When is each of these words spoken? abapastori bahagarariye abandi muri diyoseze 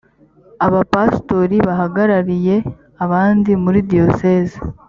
abapastori 0.65 1.57
bahagarariye 1.67 2.55
abandi 3.03 3.51
muri 3.63 3.79
diyoseze 3.91 4.57